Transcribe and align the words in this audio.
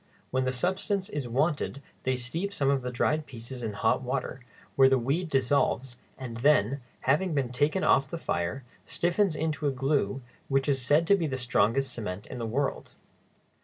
When 0.31 0.45
the 0.45 0.51
substance 0.51 1.09
is 1.09 1.29
wanted 1.29 1.79
they 2.05 2.15
steep 2.15 2.53
some 2.55 2.71
of 2.71 2.81
the 2.81 2.89
dried 2.91 3.27
pieces 3.27 3.61
in 3.61 3.73
hot 3.73 4.01
water, 4.01 4.39
where 4.75 4.89
the 4.89 4.97
weed 4.97 5.29
dissolves, 5.29 5.95
and 6.17 6.37
then, 6.37 6.81
having 7.01 7.35
been 7.35 7.51
taken 7.51 7.83
off 7.83 8.09
the 8.09 8.17
fire, 8.17 8.63
stiffens 8.83 9.35
into 9.35 9.67
a 9.67 9.71
glue 9.71 10.23
which 10.49 10.67
is 10.67 10.81
said 10.81 11.05
to 11.05 11.15
be 11.15 11.27
the 11.27 11.37
strongest 11.37 11.93
cement 11.93 12.25
in 12.25 12.39
the 12.39 12.47
world. 12.47 12.93